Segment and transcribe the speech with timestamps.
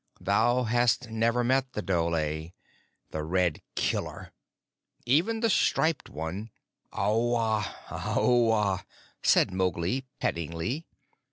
[0.19, 2.13] "Thou hast never met the dhole
[3.11, 4.31] the Red Killer.
[5.05, 6.49] Even the Striped One"
[6.91, 7.61] "Aowa!
[7.89, 8.83] Aowa!"
[9.21, 10.87] said Mowgli pettingly.